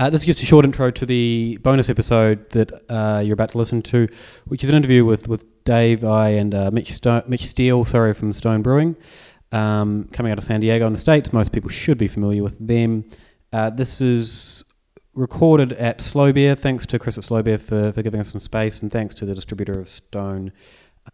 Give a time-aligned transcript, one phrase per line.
[0.00, 3.50] Uh, this is just a short intro to the bonus episode that uh, you're about
[3.50, 4.08] to listen to,
[4.46, 8.14] which is an interview with, with Dave I and uh, Mitch, Sto- Mitch Steele, sorry,
[8.14, 8.96] from Stone Brewing,
[9.52, 11.34] um, coming out of San Diego in the States.
[11.34, 13.04] Most people should be familiar with them.
[13.52, 14.64] Uh, this is
[15.12, 16.54] recorded at Slow Beer.
[16.54, 19.26] Thanks to Chris at Slow Beer for, for giving us some space, and thanks to
[19.26, 20.52] the distributor of Stone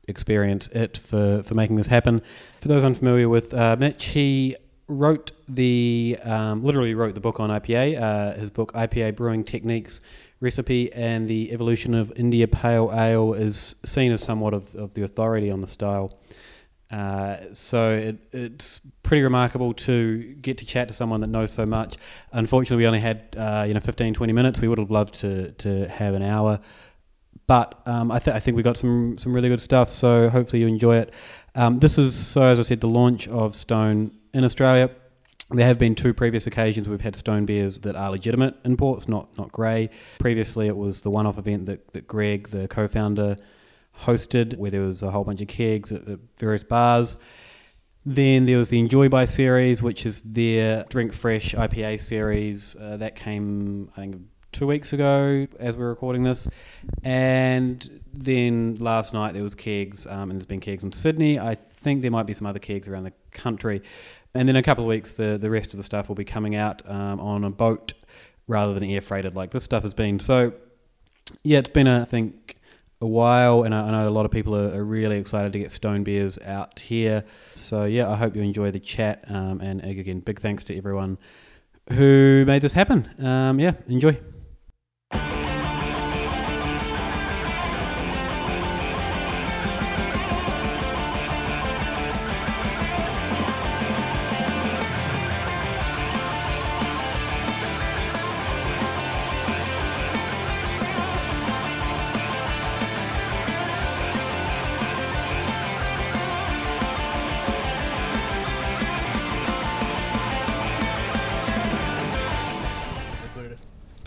[0.07, 2.23] Experience It for, for making this happen.
[2.61, 4.55] For those unfamiliar with uh, Mitch, he
[4.89, 8.01] wrote the um, literally wrote the book on IPA.
[8.01, 10.01] Uh, his book IPA Brewing Techniques
[10.41, 15.03] Recipe and the Evolution of India Pale Ale is seen as somewhat of, of the
[15.03, 16.19] authority on the style.
[16.91, 21.67] Uh, so it, it's pretty remarkable to get to chat to someone that knows so
[21.67, 21.97] much.
[22.33, 24.61] Unfortunately, we only had uh, you know 15, 20 minutes.
[24.61, 26.61] We would have loved to to have an hour,
[27.47, 29.91] but um, I, th- I think we got some some really good stuff.
[29.91, 31.15] So hopefully you enjoy it.
[31.57, 34.91] Um, this is so as I said, the launch of Stone in Australia.
[35.51, 39.37] There have been two previous occasions we've had stone beers that are legitimate imports, not
[39.39, 39.91] not grey.
[40.19, 43.37] Previously, it was the one-off event that, that Greg, the co-founder,
[44.03, 47.17] hosted, where there was a whole bunch of kegs at, at various bars.
[48.05, 52.77] Then there was the Enjoy by series, which is their Drink Fresh IPA series.
[52.77, 54.17] Uh, that came, I think,
[54.53, 56.49] two weeks ago as we're recording this.
[57.03, 61.39] And then last night there was kegs, um, and there's been kegs in Sydney.
[61.39, 63.83] I think there might be some other kegs around the country.
[64.37, 66.25] And then in a couple of weeks, the, the rest of the stuff will be
[66.25, 67.93] coming out um, on a boat
[68.47, 70.21] rather than air freighted like this stuff has been.
[70.21, 70.53] So,
[71.43, 72.57] yeah, it's been, I think,
[73.01, 75.59] a while, and I, I know a lot of people are, are, really excited to
[75.59, 77.25] get Stone Beers out here.
[77.55, 79.25] So, yeah, I hope you enjoy the chat.
[79.29, 81.19] Um, and again, big thanks to everyone
[81.93, 83.09] who made this happen.
[83.25, 84.19] Um, yeah, enjoy.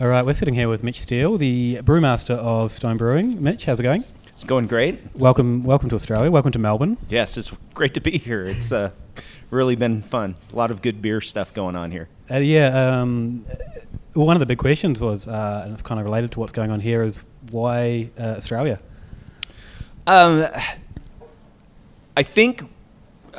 [0.10, 3.44] All right, we're sitting here with Mitch Steele, the brewmaster of Stone Brewing.
[3.44, 4.04] Mitch, how's it going?
[4.30, 4.98] It's going great.
[5.14, 6.32] Welcome, welcome to Australia.
[6.32, 6.98] Welcome to Melbourne.
[7.10, 8.44] Yes, it's great to be here.
[8.44, 8.90] It's uh,
[9.52, 10.34] really been fun.
[10.52, 12.10] A lot of good beer stuff going on here.
[12.32, 13.02] Uh, yeah.
[13.02, 13.46] Um,
[14.16, 16.72] one of the big questions was, uh, and it's kind of related to what's going
[16.72, 17.22] on here, is
[17.52, 18.80] why uh, Australia?
[20.08, 20.48] Um,
[22.18, 22.64] I think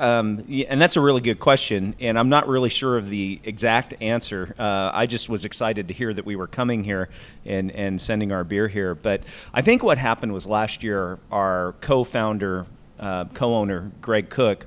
[0.00, 3.92] um, and that's a really good question, and I'm not really sure of the exact
[4.00, 4.54] answer.
[4.58, 7.10] Uh, I just was excited to hear that we were coming here
[7.44, 8.94] and, and sending our beer here.
[8.94, 9.22] But
[9.52, 12.64] I think what happened was last year, our co founder,
[12.98, 14.64] uh, co owner, Greg Koch,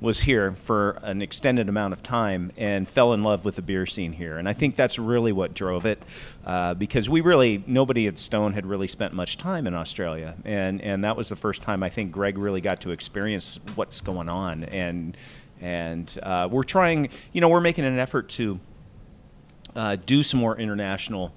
[0.00, 3.84] was here for an extended amount of time and fell in love with the beer
[3.84, 4.38] scene here.
[4.38, 6.00] And I think that's really what drove it
[6.46, 10.36] uh, because we really, nobody at Stone had really spent much time in Australia.
[10.44, 14.00] And, and that was the first time I think Greg really got to experience what's
[14.00, 14.64] going on.
[14.64, 15.16] And,
[15.60, 18.60] and uh, we're trying, you know, we're making an effort to
[19.74, 21.32] uh, do some more international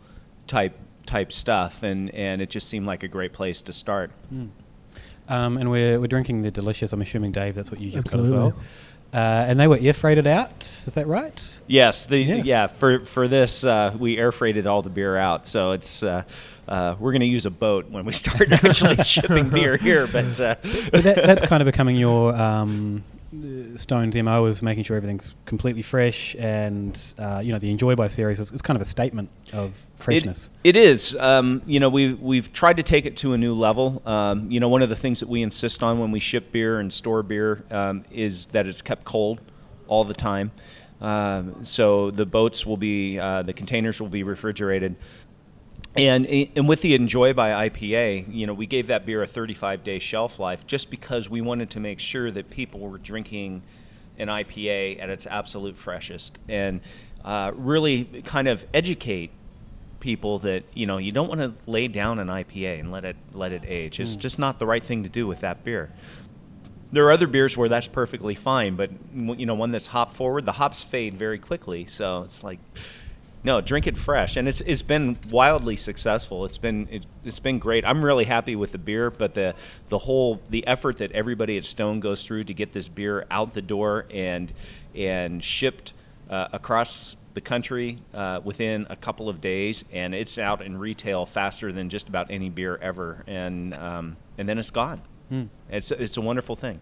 [0.46, 4.12] type type stuff and, and it just seemed like a great place to start.
[4.32, 4.50] Mm.
[5.28, 6.92] Um, and we're, we're drinking the delicious.
[6.94, 8.32] I'm assuming Dave, that's what you just Absolutely.
[8.32, 8.64] got as well.
[9.14, 10.64] Uh, and they were air freighted out.
[10.64, 11.60] Is that right?
[11.68, 12.06] Yes.
[12.06, 12.36] The yeah.
[12.36, 15.48] yeah for for this, uh, we air freighted all the beer out.
[15.48, 16.24] So it's uh,
[16.68, 20.08] uh we're going to use a boat when we start actually shipping beer here.
[20.08, 20.56] But, uh,
[20.92, 23.04] but that, that's kind of becoming your um,
[23.76, 28.10] Stone's MO is making sure everything's completely fresh, and uh, you know the Enjoy by
[28.10, 30.50] series is, is, kind of a statement of freshness.
[30.66, 31.16] it, it is.
[31.16, 34.02] Um, you know, we've we've tried to take it to a new level.
[34.06, 36.80] Um, you know, one of the things that we insist on when we ship beer
[36.82, 39.40] and store beer um, is that it's kept cold
[39.88, 40.52] all the time.
[41.02, 44.96] Uh, so the boats will be, uh, the containers will be refrigerated
[45.96, 49.84] and and with the Enjoy by IPA, you know, we gave that beer a 35
[49.84, 53.62] day shelf life just because we wanted to make sure that people were drinking
[54.18, 56.82] an IPA at its absolute freshest and
[57.26, 59.32] uh, really kind of educate
[60.00, 63.16] people that you know you don't want to lay down an IPA and let it
[63.34, 64.00] let it age.
[64.00, 64.20] It's mm.
[64.20, 65.92] just not the right thing to do with that beer.
[66.94, 70.46] There are other beers where that's perfectly fine, but you know, one that's hop forward,
[70.46, 72.60] the hops fade very quickly, so it's like
[73.44, 76.46] no, drink it fresh, and it's it's been wildly successful.
[76.46, 77.84] It's been it, has been great.
[77.86, 79.56] I'm really happy with the beer, but the
[79.90, 83.54] the whole the effort that everybody at Stone goes through to get this beer out
[83.54, 84.54] the door and
[84.94, 85.94] and shipped
[86.30, 91.26] uh, across the country uh, within a couple of days, and it's out in retail
[91.26, 95.02] faster than just about any beer ever, and um, and then it's gone.
[95.30, 95.46] Hmm.
[95.70, 96.80] It's it's a wonderful thing.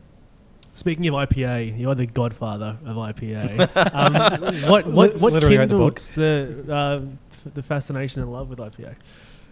[0.80, 3.94] Speaking of IPA, you're the godfather of IPA.
[3.94, 7.02] um, what what what kindled the, the uh,
[7.54, 8.96] the fascination and love with IPA?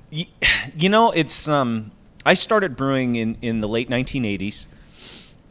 [0.10, 0.28] Y-
[0.74, 1.92] You know, it's um,
[2.26, 4.68] I started brewing in in the late 1980s,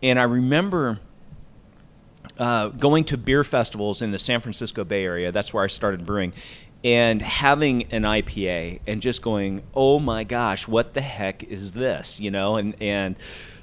[0.02, 0.98] and I remember
[2.38, 5.30] uh, going to beer festivals in the San Francisco Bay Area.
[5.30, 6.32] That's where I started brewing,
[6.84, 12.18] and having an IPA and just going, "Oh my gosh, what the heck is this?"
[12.18, 13.16] You know, and and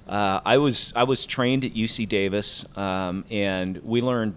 [0.08, 4.36] uh, I was I was trained at UC Davis, um, and we learned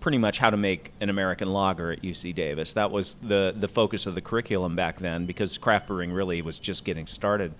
[0.00, 2.74] pretty much how to make an American lager at UC Davis.
[2.74, 6.58] That was the the focus of the curriculum back then because craft brewing really was
[6.58, 7.54] just getting started.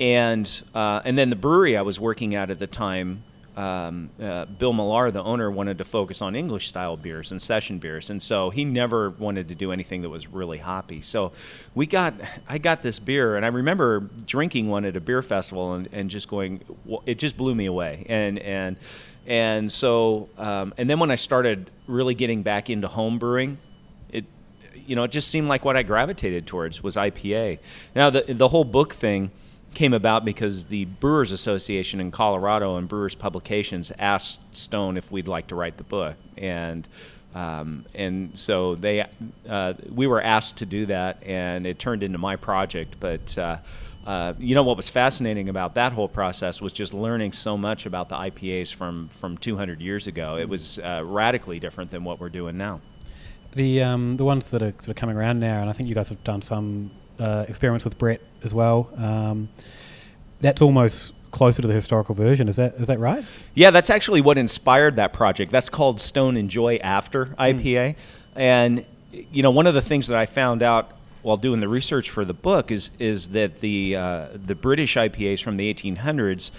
[0.00, 3.22] And uh, and then the brewery I was working at at the time,
[3.56, 7.78] um, uh, Bill Millar, the owner, wanted to focus on English style beers and session
[7.78, 11.00] beers, and so he never wanted to do anything that was really hoppy.
[11.00, 11.32] So
[11.74, 12.14] we got
[12.48, 16.10] I got this beer, and I remember drinking one at a beer festival and, and
[16.10, 16.62] just going,
[17.06, 18.76] it just blew me away, and and
[19.26, 23.56] and so um, and then when I started really getting back into home brewing,
[24.12, 24.26] it
[24.74, 27.58] you know it just seemed like what I gravitated towards was IPA.
[27.94, 29.30] Now the the whole book thing
[29.76, 35.28] came about because the Brewers Association in Colorado and Brewers Publications asked Stone if we'd
[35.28, 36.88] like to write the book, and
[37.34, 39.04] um, and so they
[39.46, 42.96] uh, we were asked to do that, and it turned into my project.
[42.98, 43.58] But uh,
[44.06, 47.84] uh, you know what was fascinating about that whole process was just learning so much
[47.84, 50.38] about the IPAs from from 200 years ago.
[50.38, 52.80] It was uh, radically different than what we're doing now.
[53.52, 55.94] The um, the ones that are sort of coming around now, and I think you
[55.94, 58.90] guys have done some uh, experiments with Brett as well.
[58.96, 59.48] Um,
[60.40, 62.48] that's almost closer to the historical version.
[62.48, 63.24] Is that is that right?
[63.54, 65.52] Yeah, that's actually what inspired that project.
[65.52, 67.96] That's called Stone Enjoy After IPA.
[68.34, 70.92] And you know, one of the things that I found out
[71.22, 75.42] while doing the research for the book is is that the uh, the British IPAs
[75.42, 76.50] from the 1800s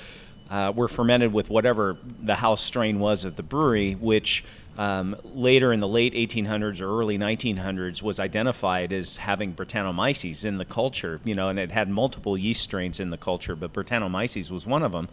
[0.50, 4.44] uh, were fermented with whatever the house strain was at the brewery, which
[4.78, 10.60] um, later in the late 1800s or early 1900s was identified as having Brettanomyces in
[10.60, 14.52] the culture, you know, and it had multiple yeast strains in the culture, but Brettanomyces
[14.52, 15.10] was one of them.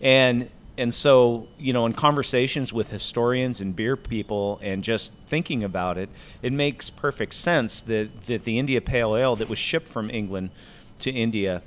[0.00, 0.48] And
[0.78, 5.98] and so, you know, in conversations with historians and beer people and just thinking about
[5.98, 6.08] it,
[6.40, 10.50] it makes perfect sense that, that the India Pale Ale that was shipped from England
[11.00, 11.62] to India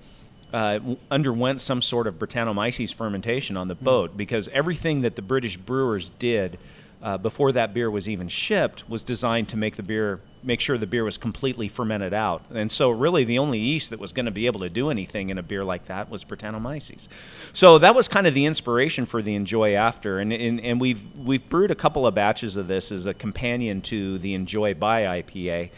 [0.53, 5.57] uh, underwent some sort of Brettanomyces fermentation on the boat because everything that the British
[5.57, 6.57] brewers did
[7.01, 10.77] uh, before that beer was even shipped was designed to make the beer make sure
[10.77, 12.43] the beer was completely fermented out.
[12.51, 15.29] And so really the only yeast that was going to be able to do anything
[15.29, 17.07] in a beer like that was Brettanomyces.
[17.53, 21.05] So that was kind of the inspiration for the Enjoy After and and, and we've
[21.17, 25.21] we've brewed a couple of batches of this as a companion to the Enjoy by
[25.21, 25.69] IPA.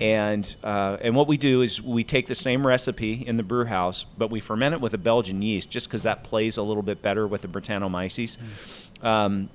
[0.00, 3.64] And uh, and what we do is we take the same recipe in the brew
[3.64, 6.82] house, but we ferment it with a Belgian yeast, just because that plays a little
[6.82, 8.36] bit better with the Brettanomyces.
[9.02, 9.48] Um,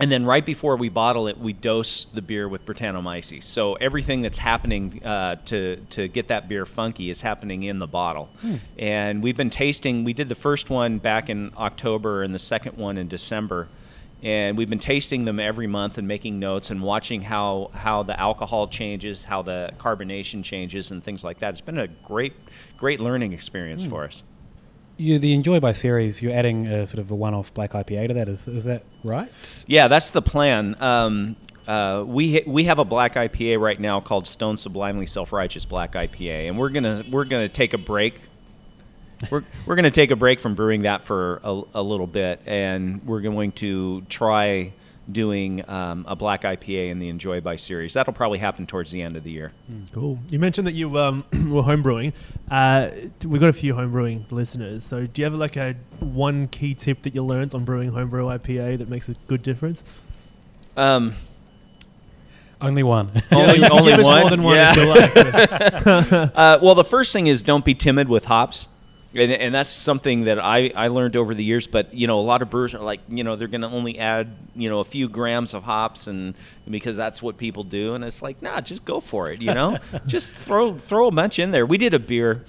[0.00, 3.44] and then right before we bottle it, we dose the beer with Brettanomyces.
[3.44, 7.86] So everything that's happening uh, to to get that beer funky is happening in the
[7.86, 8.28] bottle.
[8.78, 10.04] And we've been tasting.
[10.04, 13.68] We did the first one back in October and the second one in December.
[14.22, 18.18] And we've been tasting them every month and making notes and watching how, how the
[18.18, 21.50] alcohol changes, how the carbonation changes, and things like that.
[21.50, 22.32] It's been a great,
[22.78, 24.22] great learning experience for us.
[24.96, 26.22] You the Enjoy by series.
[26.22, 28.28] You're adding a sort of a one-off black IPA to that.
[28.28, 29.30] Is is that right?
[29.66, 30.80] Yeah, that's the plan.
[30.80, 31.34] Um,
[31.66, 35.92] uh, we we have a black IPA right now called Stone Sublimely Self Righteous Black
[35.92, 38.20] IPA, and we're gonna we're gonna take a break.
[39.30, 43.04] We're we're gonna take a break from brewing that for a, a little bit, and
[43.04, 44.72] we're going to try
[45.10, 47.92] doing um, a black IPA in the Enjoy by series.
[47.94, 49.52] That'll probably happen towards the end of the year.
[49.92, 50.18] Cool.
[50.30, 52.12] You mentioned that you um, were homebrewing.
[52.50, 52.88] Uh,
[53.24, 54.84] we've got a few homebrewing listeners.
[54.84, 58.24] So, do you have like a one key tip that you learned on brewing homebrew
[58.26, 59.84] IPA that makes a good difference?
[60.76, 61.14] Um,
[62.60, 63.10] Only one.
[63.32, 64.20] only Yeah, only one.
[64.22, 64.72] more than one Yeah.
[64.74, 64.86] if you
[66.14, 66.32] like.
[66.34, 68.68] Uh, well, the first thing is don't be timid with hops.
[69.14, 71.66] And, and that's something that I, I learned over the years.
[71.66, 73.98] But you know, a lot of brewers are like, you know, they're going to only
[73.98, 76.34] add you know a few grams of hops, and
[76.68, 77.94] because that's what people do.
[77.94, 79.40] And it's like, nah, just go for it.
[79.40, 81.66] You know, just throw throw a bunch in there.
[81.66, 82.44] We did a beer,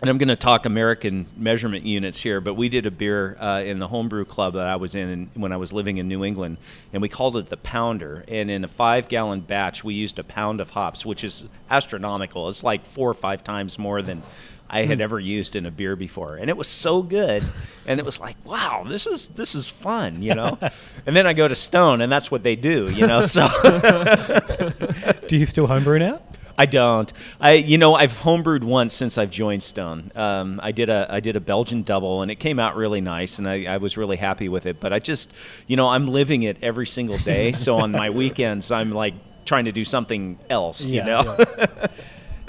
[0.00, 3.62] and I'm going to talk American measurement units here, but we did a beer uh,
[3.64, 6.58] in the homebrew club that I was in, when I was living in New England,
[6.92, 8.24] and we called it the Pounder.
[8.28, 12.48] And in a five gallon batch, we used a pound of hops, which is astronomical.
[12.48, 14.22] It's like four or five times more than
[14.68, 17.44] I had ever used in a beer before, and it was so good,
[17.86, 20.58] and it was like, wow, this is this is fun, you know.
[21.06, 23.22] and then I go to Stone, and that's what they do, you know.
[23.22, 23.46] So
[25.28, 26.20] Do you still homebrew now?
[26.58, 27.12] I don't.
[27.40, 30.12] I you know I've homebrewed once since I've joined Stone.
[30.14, 33.38] Um, I did a I did a Belgian double and it came out really nice
[33.38, 34.80] and I, I was really happy with it.
[34.80, 35.34] But I just
[35.66, 37.52] you know I'm living it every single day.
[37.66, 40.84] so on my weekends I'm like trying to do something else.
[40.84, 41.36] Yeah, you know.
[41.38, 41.86] yeah.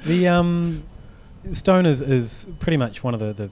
[0.05, 0.83] the um,
[1.51, 3.49] Stone is, is pretty much one of the, the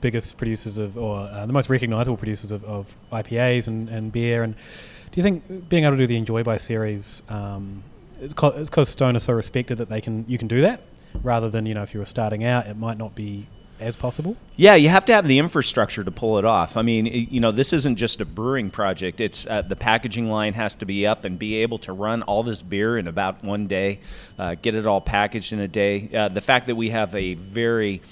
[0.00, 4.42] biggest producers of, or uh, the most recognizable producers of, of IPAs and, and beer.
[4.42, 7.82] And do you think being able to do the Enjoy by series, um,
[8.20, 10.82] it's because Stone is so respected that they can you can do that,
[11.22, 13.46] rather than you know if you were starting out, it might not be
[13.80, 14.36] as possible?
[14.56, 16.76] Yeah, you have to have the infrastructure to pull it off.
[16.76, 19.20] I mean, it- you know, this isn't just a brewing project.
[19.20, 22.42] It's uh, the packaging line has to be up and be able to run all
[22.42, 24.00] this beer in about one day,
[24.36, 26.10] uh, get it all packaged in a day.
[26.12, 28.02] Uh, the fact that we have a very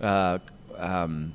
[0.00, 0.38] uh,
[0.78, 1.34] um,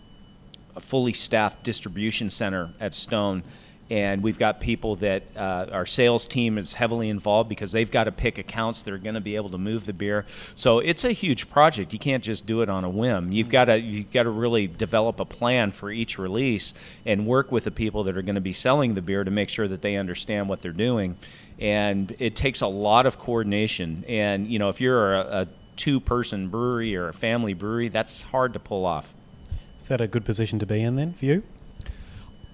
[0.79, 3.44] fully staffed distribution center at Stone.
[3.89, 8.06] And we've got people that uh, our sales team is heavily involved because they've got
[8.06, 10.25] to pick accounts that are going to be able to move the beer.
[10.56, 11.94] So it's a huge project.
[11.94, 13.32] You can't just do it on a whim.
[13.32, 16.74] You've got to you've got to really develop a plan for each release
[17.06, 19.50] and work with the people that are going to be selling the beer to make
[19.50, 21.15] sure that they understand what they're doing.
[21.60, 24.04] And it takes a lot of coordination.
[24.08, 28.54] And you know, if you're a, a two-person brewery or a family brewery, that's hard
[28.54, 29.13] to pull off.
[29.80, 31.44] Is that a good position to be in then for you?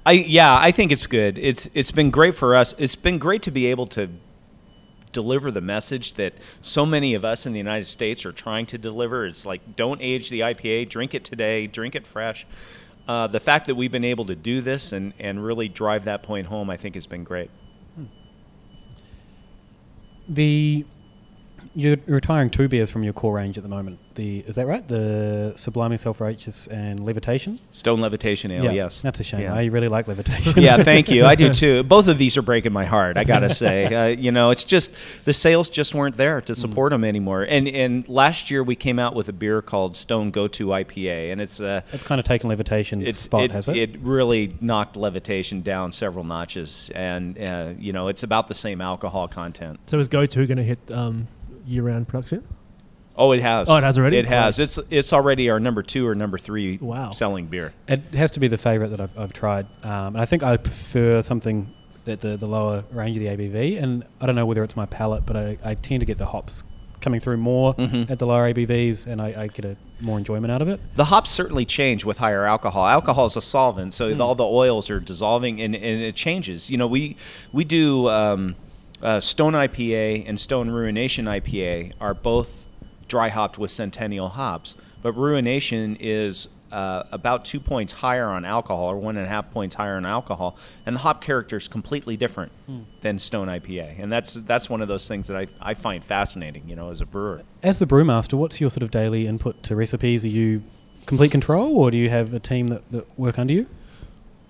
[0.06, 1.38] I yeah, I think it's good.
[1.38, 2.74] It's it's been great for us.
[2.78, 4.10] It's been great to be able to
[5.12, 8.78] deliver the message that so many of us in the United States are trying to
[8.78, 9.26] deliver.
[9.26, 12.48] It's like don't age the IPA, drink it today, drink it fresh.
[13.08, 16.24] Uh, the fact that we've been able to do this and, and really drive that
[16.24, 17.50] point home, I think, has been great.
[20.30, 20.86] The
[21.74, 24.00] you're retiring two beers from your core range at the moment.
[24.16, 24.86] The is that right?
[24.86, 27.60] The Sublimely Self Righteous and Levitation.
[27.72, 29.00] Stone Levitation Ale, yes.
[29.00, 29.42] that's a shame.
[29.42, 29.54] Yeah.
[29.54, 30.62] I really like Levitation.
[30.62, 31.26] yeah, thank you.
[31.26, 31.84] I do too.
[31.84, 33.16] Both of these are breaking my heart.
[33.16, 36.92] I gotta say, uh, you know, it's just the sales just weren't there to support
[36.92, 37.44] them anymore.
[37.44, 41.32] And and last year we came out with a beer called Stone Go To IPA,
[41.32, 43.78] and it's uh, it's kind of taken Levitation's it's spot, it, has it?
[43.78, 48.82] it really knocked levitation down several notches, and uh, you know, it's about the same
[48.82, 49.80] alcohol content.
[49.86, 51.28] So is Go To going to hit um,
[51.66, 52.48] year-round production?
[53.18, 53.70] Oh, it has.
[53.70, 54.18] Oh, it has already?
[54.18, 54.58] It has.
[54.58, 54.64] Wow.
[54.64, 57.12] It's it's already our number two or number three Wow.
[57.12, 57.74] selling beer.
[57.88, 59.68] It has to be the favourite that I've, I've tried.
[59.84, 61.72] Um, and I think I prefer something
[62.08, 63.82] at the, the lower range of the ABV.
[63.84, 66.26] And I don't know whether it's my palate, but I, I tend to get the
[66.26, 66.64] hops
[67.02, 68.10] coming through more Mhm.
[68.10, 70.80] at the lower ABVs, and I, I get a more enjoyment out of it.
[70.96, 72.86] The hops certainly change with higher alcohol.
[72.88, 76.70] Alcohol is a solvent, so all the oils are dissolving, and, and it changes.
[76.70, 77.18] You know, we
[77.52, 78.56] we do um,
[79.02, 82.68] uh, Stone IPA and Stone Ruination IPA are both
[83.08, 88.86] dry hopped with Centennial hops, but Ruination is uh, about two points higher on alcohol,
[88.86, 90.56] or one and a half points higher on alcohol,
[90.86, 92.52] and the hop character is completely different
[93.02, 96.70] than Stone IPA, and that's that's one of those things that I, I find fascinating.
[96.70, 97.42] You know, as a brewer.
[97.62, 100.24] As the brewmaster, what's your sort of daily input to recipes?
[100.24, 100.64] Are you
[101.06, 103.68] complete control, or do you have a team that, that work under you?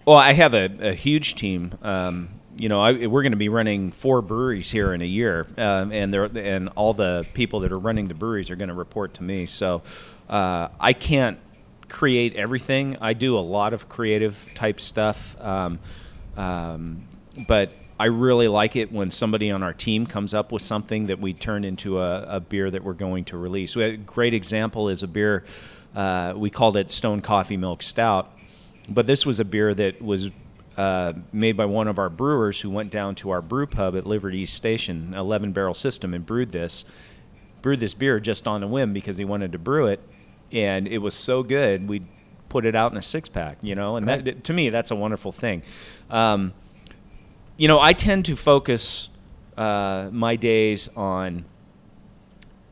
[0.06, 1.74] Well, I have a, a huge team.
[1.82, 5.48] Um, you know, I, we're going to be running four breweries here in a year,
[5.58, 8.76] um, and they're, and all the people that are running the breweries are going to
[8.76, 9.46] report to me.
[9.46, 9.82] So
[10.30, 11.40] uh, I can't
[11.90, 12.98] create everything.
[13.02, 15.80] I do a lot of creative type stuff, um,
[16.38, 17.08] um,
[17.48, 21.20] but I really like it when somebody on our team comes up with something that
[21.20, 23.76] we turn into a, a beer that we're going to release.
[23.76, 25.44] A great example is a beer
[25.96, 28.32] uh, we called it Stone Coffee Milk Stout,
[28.90, 30.30] but this was a beer that was
[30.78, 34.06] uh, made by one of our brewers who went down to our brew pub at
[34.06, 36.86] Liberty East Station, 11 barrel system, and brewed this.
[37.62, 40.00] Brewed this beer just on a whim because he wanted to brew it,
[40.52, 42.02] and it was so good we
[42.50, 43.58] put it out in a six pack.
[43.62, 45.62] You know, and that to me that's a wonderful thing.
[46.10, 46.54] Um,
[47.58, 49.10] you know, I tend to focus
[49.58, 51.46] uh, my days on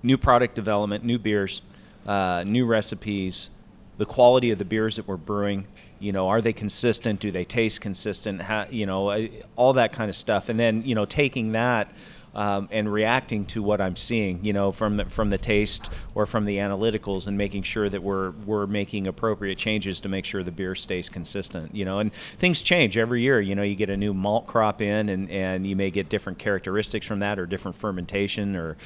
[0.01, 1.62] new product development, new beers,
[2.08, 3.51] uh, new recipes,
[4.00, 5.68] the quality of the beers that we're brewing.
[6.00, 7.20] You know, are they consistent?
[7.20, 8.41] Do they taste consistent?
[8.41, 9.27] How, you know,
[9.58, 10.48] all that kind of stuff.
[10.48, 11.91] And then, you know, taking that
[12.34, 16.25] um, and reacting to what I'm seeing, you know, from the, from the taste or
[16.25, 20.44] from the analyticals, and making sure that we're we're making appropriate changes to make sure
[20.44, 21.75] the beer stays consistent.
[21.75, 23.41] You know, and things change every year.
[23.41, 26.38] You know, you get a new malt crop in, and and you may get different
[26.38, 28.77] characteristics from that, or different fermentation, or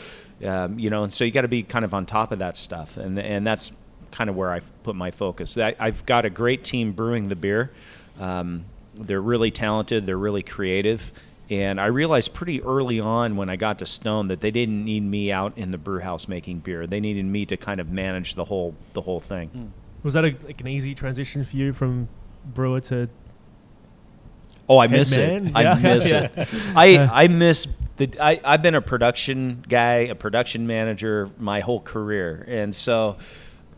[0.43, 2.57] um, you know, and so you got to be kind of on top of that
[2.57, 3.71] stuff, and and that's
[4.13, 5.57] kind of where I've put my focus.
[5.57, 7.71] I, I've got a great team brewing the beer.
[8.19, 8.65] Um,
[8.95, 10.05] they're really talented.
[10.05, 11.11] They're really creative.
[11.49, 15.01] And I realized pretty early on when I got to Stone that they didn't need
[15.03, 16.85] me out in the brew house making beer.
[16.87, 19.73] They needed me to kind of manage the whole the whole thing.
[20.03, 22.07] Was that a, like an easy transition for you from
[22.53, 23.09] brewer to?
[24.69, 25.47] Oh, I miss man?
[25.47, 25.51] it.
[25.51, 25.57] Yeah.
[25.73, 26.29] I miss Yeah.
[26.35, 26.47] it.
[26.75, 27.67] I I miss
[27.97, 28.09] the.
[28.21, 33.17] I I've been a production guy, a production manager my whole career, and so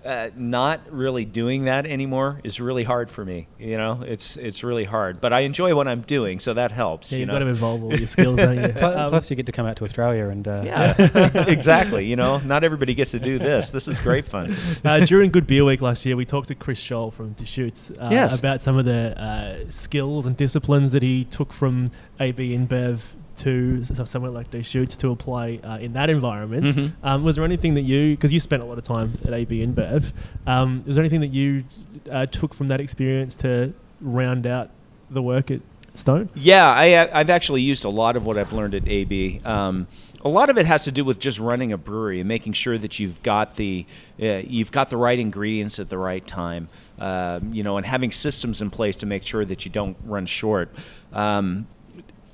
[0.05, 3.47] uh, not really doing that anymore is really hard for me.
[3.57, 5.19] You know, it's it's really hard.
[5.19, 7.11] But I enjoy what I'm doing, so that helps.
[7.11, 7.33] Yeah, you you've know?
[7.33, 8.69] got to involve all your skills, don't you?
[8.75, 10.93] Plus, Um, plus, you get to come out to Australia and uh, yeah,
[11.47, 12.05] exactly.
[12.05, 13.71] You know, not everybody gets to do this.
[13.71, 14.55] This is great fun.
[14.85, 18.09] uh, during Good Beer Week last year, we talked to Chris Scholl from Deschutes uh,
[18.11, 18.37] Yes.
[18.37, 22.99] about some of the uh, skills and disciplines that he took from AB InBev
[23.37, 26.65] to somewhere like Deschutes to apply uh, in that environment.
[26.65, 26.91] Mhm.
[27.03, 29.65] Um, was there anything that you, because you spent a lot of time at AB
[29.65, 30.11] InBev,
[30.47, 31.63] um, was there anything that you
[32.11, 34.69] uh, took from that experience to round out
[35.09, 35.61] the work at
[35.93, 36.29] Stone?
[36.35, 39.41] Yeah, I, I've actually used a lot of what I've learned at AB.
[39.45, 39.87] Um,
[40.23, 42.77] a lot of it has to do with just running a brewery and making sure
[42.77, 43.85] that you've got the
[44.21, 46.67] uh, you've got the right ingredients at the right time.
[46.97, 50.25] Um, you know, and having systems in place to make sure that you don't run
[50.25, 50.69] short.
[51.13, 51.67] Um,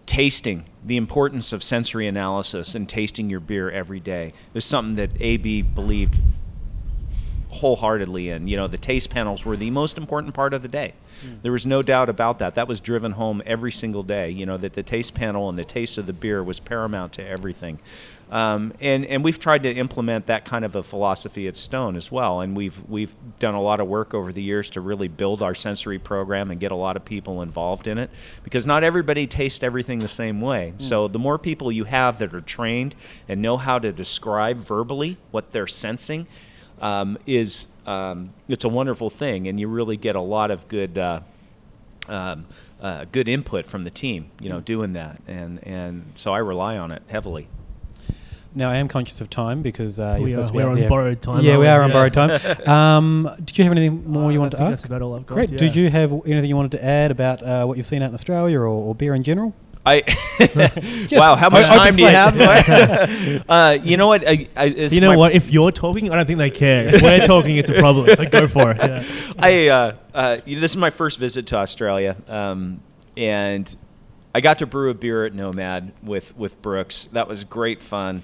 [0.05, 5.11] tasting the importance of sensory analysis and tasting your beer every day is something that
[5.21, 6.15] AB believed
[7.49, 8.47] wholeheartedly in.
[8.47, 10.93] You know, the taste panels were the most important part of the day.
[11.21, 11.35] Hmm.
[11.41, 12.55] There was no doubt about that.
[12.55, 14.29] That was driven home every single day.
[14.29, 17.27] You know, that the taste panel and the taste of the beer was paramount to
[17.27, 17.79] everything.
[18.31, 22.09] Um, and and we've tried to implement that kind of a philosophy at Stone as
[22.09, 22.39] well.
[22.39, 25.53] And we've we've done a lot of work over the years to really build our
[25.53, 28.09] sensory program and get a lot of people involved in it
[28.43, 30.73] because not everybody tastes everything the same way.
[30.77, 32.95] So the more people you have that are trained
[33.27, 36.25] and know how to describe verbally what they're sensing,
[36.79, 40.97] um, is um, it's a wonderful thing, and you really get a lot of good
[40.97, 41.19] uh,
[42.07, 42.45] um,
[42.81, 44.31] uh, good input from the team.
[44.39, 47.49] You know, doing that, and and so I rely on it heavily.
[48.53, 50.69] Now I am conscious of time because uh, you're We supposed are- to be we're
[50.71, 50.89] on there.
[50.89, 51.67] borrowed time, Yeah, we we?
[51.67, 51.93] are on Yeah.
[51.93, 52.67] borrowed time.
[52.67, 54.81] Um, did you have anything more you I wanted to ask?
[54.81, 55.35] That's about all I've got.
[55.35, 55.51] Great.
[55.51, 55.57] yeah.
[55.57, 58.13] Did you have anything you wanted to add about uh, what you've seen out in
[58.13, 59.53] Australia or, or beer in general?
[59.85, 60.03] I
[61.11, 62.37] wow, how much time do you have?
[63.49, 64.27] uh, you know what?
[64.27, 65.31] I, I, You know what?
[65.33, 66.93] If you're talking, I don't think they care.
[66.93, 68.13] If we're talking, it's a problem.
[68.15, 68.77] So go for it.
[68.77, 69.03] Yeah.
[69.39, 72.79] I uh, uh, you know, this is my first visit to Australia, um,
[73.17, 73.73] and
[74.35, 77.05] I got to brew a beer at Nomad with with Brooks.
[77.05, 78.23] That was great fun.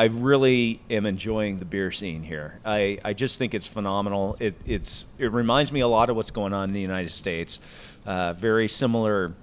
[0.00, 2.58] I really am enjoying the beer scene here.
[2.64, 4.34] I, I just think it's phenomenal.
[4.40, 7.60] It it's it reminds me a lot of what's going on in the United States.
[8.06, 9.34] Uh, very similar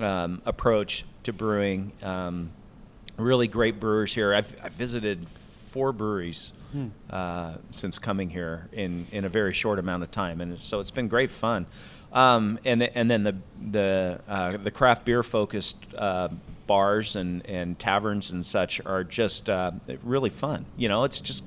[0.00, 1.90] um, approach to brewing.
[2.00, 2.52] Um,
[3.16, 4.32] really great brewers here.
[4.32, 6.52] I've, I've visited four breweries
[7.10, 10.90] uh, since coming here in, in a very short amount of time, and so it's
[10.90, 11.66] been great fun.
[12.12, 13.36] Um, and the, and then the
[13.70, 16.28] the uh, the craft beer focused uh,
[16.66, 20.64] bars and, and taverns and such are just uh, really fun.
[20.76, 21.44] You know, it's just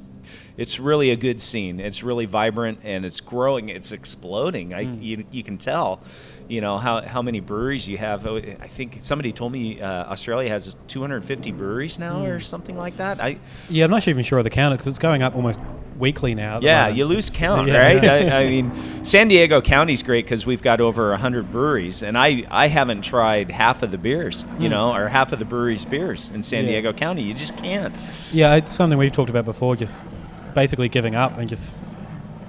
[0.57, 1.79] it's really a good scene.
[1.79, 3.69] It's really vibrant and it's growing.
[3.69, 4.73] It's exploding.
[4.73, 6.01] I, you, you can tell,
[6.47, 8.25] you know, how, how many breweries you have.
[8.25, 12.97] Oh, I think somebody told me uh, Australia has 250 breweries now or something like
[12.97, 13.21] that.
[13.21, 13.37] I
[13.69, 15.59] Yeah, I'm not even sure of the count because it's going up almost
[15.97, 16.59] weekly now.
[16.61, 17.77] yeah, you lose count, yeah.
[17.77, 18.05] right?
[18.05, 18.71] I, I mean,
[19.03, 23.49] San Diego County's great because we've got over 100 breweries, and I, I haven't tried
[23.51, 26.69] half of the beers, you know, or half of the breweries' beers in San Hmm.
[26.69, 26.71] Yeah.
[26.81, 27.23] Diego County.
[27.23, 27.97] You just can't.
[28.31, 29.75] Yeah, it's something we've talked about before.
[29.75, 30.05] Just
[30.53, 31.77] basically giving up and just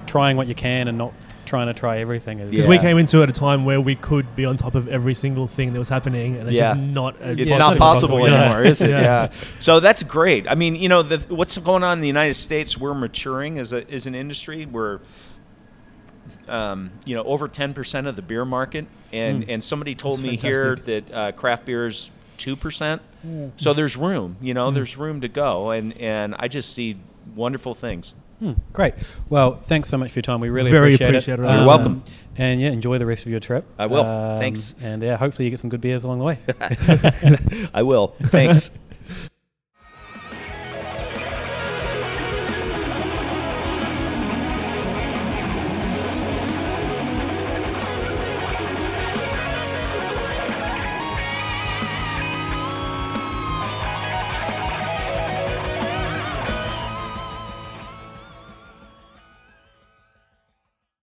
[0.06, 1.12] trying what you can and not
[1.48, 2.38] trying to try everything.
[2.38, 2.68] Because Yeah.
[2.68, 5.14] we came into it at a time where we could be on top of every
[5.14, 6.68] single thing that was happening, and it's Yeah.
[6.74, 7.16] just not.
[7.20, 8.44] A It's Yeah, not not possible possible, yeah.
[8.44, 8.90] anymore, is it?
[8.96, 9.00] Yeah.
[9.00, 9.28] Yeah.
[9.58, 10.46] So that's great.
[10.48, 12.76] I mean, you know, the, what's going on in the United States?
[12.78, 14.66] We're maturing as a as an industry.
[14.66, 15.00] We're
[16.48, 19.52] um, you know over ten percent of the beer market, and Mm.
[19.54, 23.02] and somebody told That's me here that uh, craft beer is two percent.
[23.56, 24.36] So there's room.
[24.40, 26.96] You know, there's room to go, and and I just see
[27.34, 28.14] wonderful things.
[28.40, 28.94] Hmm, great.
[29.28, 30.40] Well, thanks so much for your time.
[30.40, 31.44] We really Very appreciate, appreciate it.
[31.44, 31.56] it.
[31.56, 32.02] You're welcome.
[32.36, 33.64] And yeah, enjoy the rest of your trip.
[33.78, 34.38] Um, I will.
[34.38, 34.74] Thanks.
[34.80, 36.38] And yeah, hopefully you get some good beers along the way.
[37.74, 38.14] I will.
[38.22, 38.78] Thanks.